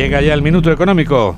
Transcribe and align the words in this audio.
Llega 0.00 0.22
ya 0.22 0.32
el 0.32 0.40
minuto 0.40 0.72
económico. 0.72 1.36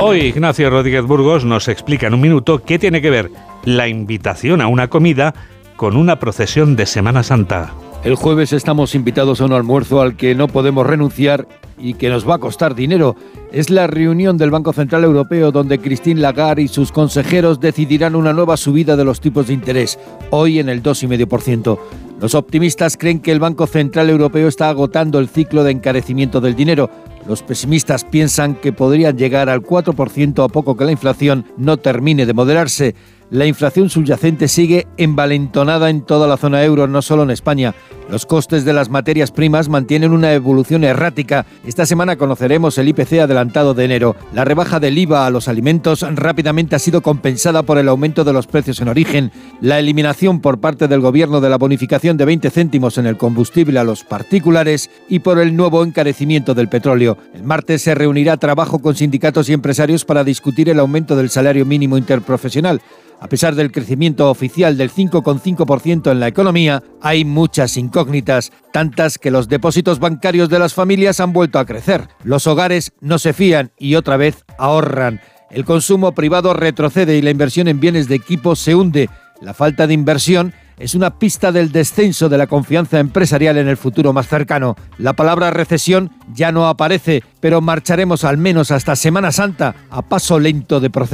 Hoy 0.00 0.20
Ignacio 0.20 0.70
Rodríguez 0.70 1.02
Burgos 1.02 1.44
nos 1.44 1.66
explica 1.66 2.06
en 2.06 2.14
un 2.14 2.20
minuto 2.20 2.62
qué 2.62 2.78
tiene 2.78 3.02
que 3.02 3.10
ver 3.10 3.32
la 3.64 3.88
invitación 3.88 4.60
a 4.60 4.68
una 4.68 4.86
comida 4.86 5.34
con 5.74 5.96
una 5.96 6.20
procesión 6.20 6.76
de 6.76 6.86
Semana 6.86 7.24
Santa. 7.24 7.72
El 8.04 8.14
jueves 8.14 8.52
estamos 8.52 8.94
invitados 8.94 9.40
a 9.40 9.46
un 9.46 9.54
almuerzo 9.54 10.00
al 10.00 10.16
que 10.16 10.36
no 10.36 10.46
podemos 10.46 10.86
renunciar 10.86 11.48
y 11.76 11.94
que 11.94 12.08
nos 12.08 12.28
va 12.28 12.36
a 12.36 12.38
costar 12.38 12.76
dinero. 12.76 13.16
Es 13.50 13.70
la 13.70 13.88
reunión 13.88 14.38
del 14.38 14.52
Banco 14.52 14.72
Central 14.72 15.02
Europeo 15.02 15.50
donde 15.50 15.80
Christine 15.80 16.20
Lagarde 16.20 16.62
y 16.62 16.68
sus 16.68 16.92
consejeros 16.92 17.58
decidirán 17.58 18.14
una 18.14 18.32
nueva 18.32 18.56
subida 18.56 18.94
de 18.94 19.04
los 19.04 19.20
tipos 19.20 19.48
de 19.48 19.54
interés, 19.54 19.98
hoy 20.30 20.60
en 20.60 20.68
el 20.68 20.80
2,5%. 20.80 21.76
Los 22.20 22.34
optimistas 22.34 22.98
creen 22.98 23.20
que 23.20 23.32
el 23.32 23.40
Banco 23.40 23.66
Central 23.66 24.10
Europeo 24.10 24.46
está 24.46 24.68
agotando 24.68 25.18
el 25.18 25.28
ciclo 25.28 25.64
de 25.64 25.70
encarecimiento 25.70 26.42
del 26.42 26.54
dinero. 26.54 26.90
Los 27.26 27.42
pesimistas 27.42 28.04
piensan 28.04 28.56
que 28.56 28.74
podrían 28.74 29.16
llegar 29.16 29.48
al 29.48 29.62
4% 29.62 30.44
a 30.44 30.48
poco 30.48 30.76
que 30.76 30.84
la 30.84 30.92
inflación 30.92 31.46
no 31.56 31.78
termine 31.78 32.26
de 32.26 32.34
moderarse. 32.34 32.94
La 33.30 33.46
inflación 33.46 33.90
subyacente 33.90 34.48
sigue 34.48 34.88
envalentonada 34.96 35.88
en 35.88 36.02
toda 36.02 36.26
la 36.26 36.36
zona 36.36 36.64
euro, 36.64 36.88
no 36.88 37.00
solo 37.00 37.22
en 37.22 37.30
España. 37.30 37.76
Los 38.10 38.26
costes 38.26 38.64
de 38.64 38.72
las 38.72 38.90
materias 38.90 39.30
primas 39.30 39.68
mantienen 39.68 40.10
una 40.10 40.32
evolución 40.34 40.82
errática. 40.82 41.46
Esta 41.64 41.86
semana 41.86 42.16
conoceremos 42.16 42.76
el 42.76 42.88
IPC 42.88 43.20
adelantado 43.20 43.72
de 43.72 43.84
enero. 43.84 44.16
La 44.34 44.44
rebaja 44.44 44.80
del 44.80 44.98
IVA 44.98 45.26
a 45.26 45.30
los 45.30 45.46
alimentos 45.46 46.04
rápidamente 46.16 46.74
ha 46.74 46.80
sido 46.80 47.02
compensada 47.02 47.62
por 47.62 47.78
el 47.78 47.88
aumento 47.88 48.24
de 48.24 48.32
los 48.32 48.48
precios 48.48 48.80
en 48.80 48.88
origen, 48.88 49.30
la 49.60 49.78
eliminación 49.78 50.40
por 50.40 50.58
parte 50.58 50.88
del 50.88 51.00
gobierno 51.00 51.40
de 51.40 51.50
la 51.50 51.58
bonificación 51.58 52.16
de 52.16 52.24
20 52.24 52.50
céntimos 52.50 52.98
en 52.98 53.06
el 53.06 53.16
combustible 53.16 53.78
a 53.78 53.84
los 53.84 54.02
particulares 54.02 54.90
y 55.08 55.20
por 55.20 55.38
el 55.38 55.54
nuevo 55.54 55.84
encarecimiento 55.84 56.54
del 56.54 56.68
petróleo. 56.68 57.16
El 57.32 57.44
martes 57.44 57.82
se 57.82 57.94
reunirá 57.94 58.38
trabajo 58.38 58.80
con 58.80 58.96
sindicatos 58.96 59.48
y 59.48 59.52
empresarios 59.52 60.04
para 60.04 60.24
discutir 60.24 60.68
el 60.68 60.80
aumento 60.80 61.14
del 61.14 61.30
salario 61.30 61.64
mínimo 61.64 61.96
interprofesional. 61.96 62.80
A 63.20 63.28
pesar 63.28 63.54
del 63.54 63.70
crecimiento 63.70 64.30
oficial 64.30 64.78
del 64.78 64.90
5,5% 64.90 66.10
en 66.10 66.20
la 66.20 66.28
economía, 66.28 66.82
hay 67.02 67.26
muchas 67.26 67.76
incógnitas, 67.76 68.50
tantas 68.72 69.18
que 69.18 69.30
los 69.30 69.46
depósitos 69.46 69.98
bancarios 69.98 70.48
de 70.48 70.58
las 70.58 70.72
familias 70.72 71.20
han 71.20 71.34
vuelto 71.34 71.58
a 71.58 71.66
crecer. 71.66 72.08
Los 72.24 72.46
hogares 72.46 72.92
no 73.02 73.18
se 73.18 73.34
fían 73.34 73.72
y 73.78 73.96
otra 73.96 74.16
vez 74.16 74.44
ahorran. 74.58 75.20
El 75.50 75.66
consumo 75.66 76.12
privado 76.12 76.54
retrocede 76.54 77.18
y 77.18 77.22
la 77.22 77.30
inversión 77.30 77.68
en 77.68 77.78
bienes 77.78 78.08
de 78.08 78.14
equipo 78.14 78.56
se 78.56 78.74
hunde. 78.74 79.10
La 79.42 79.52
falta 79.52 79.86
de 79.86 79.92
inversión 79.92 80.54
es 80.78 80.94
una 80.94 81.18
pista 81.18 81.52
del 81.52 81.72
descenso 81.72 82.30
de 82.30 82.38
la 82.38 82.46
confianza 82.46 83.00
empresarial 83.00 83.58
en 83.58 83.68
el 83.68 83.76
futuro 83.76 84.14
más 84.14 84.28
cercano. 84.28 84.76
La 84.96 85.12
palabra 85.12 85.50
recesión 85.50 86.10
ya 86.32 86.52
no 86.52 86.68
aparece, 86.68 87.22
pero 87.38 87.60
marcharemos 87.60 88.24
al 88.24 88.38
menos 88.38 88.70
hasta 88.70 88.96
Semana 88.96 89.30
Santa 89.30 89.74
a 89.90 90.00
paso 90.00 90.38
lento 90.38 90.80
de 90.80 90.88
proceso. 90.88 91.08